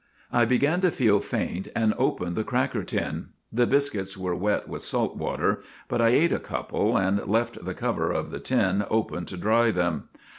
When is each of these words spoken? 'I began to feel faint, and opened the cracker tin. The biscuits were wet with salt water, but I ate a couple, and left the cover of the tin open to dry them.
'I 0.41 0.45
began 0.45 0.81
to 0.81 0.89
feel 0.89 1.19
faint, 1.19 1.67
and 1.75 1.93
opened 1.95 2.35
the 2.35 2.43
cracker 2.43 2.83
tin. 2.83 3.27
The 3.53 3.67
biscuits 3.67 4.17
were 4.17 4.33
wet 4.35 4.67
with 4.67 4.81
salt 4.81 5.15
water, 5.15 5.61
but 5.87 6.01
I 6.01 6.07
ate 6.07 6.31
a 6.33 6.39
couple, 6.39 6.97
and 6.97 7.23
left 7.27 7.63
the 7.63 7.75
cover 7.75 8.09
of 8.11 8.31
the 8.31 8.39
tin 8.39 8.83
open 8.89 9.25
to 9.25 9.37
dry 9.37 9.69
them. 9.69 10.09